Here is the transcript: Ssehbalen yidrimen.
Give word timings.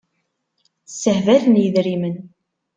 Ssehbalen 0.91 1.55
yidrimen. 1.61 2.15